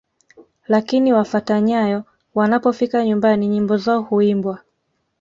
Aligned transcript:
Lakini 0.67 1.13
wafata 1.13 1.61
nyayo 1.61 2.03
wanapofika 2.35 3.05
nyumbani 3.05 3.47
nyimbo 3.47 3.77
zao 3.77 4.01
huimbwa 4.01 4.59